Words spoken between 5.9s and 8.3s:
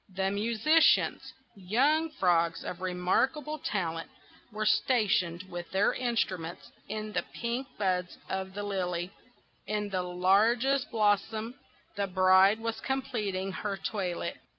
instruments in the pink buds